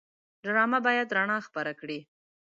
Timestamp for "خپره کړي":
1.47-1.99